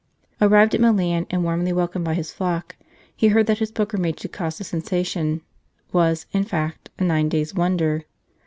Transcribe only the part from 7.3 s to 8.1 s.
wonder.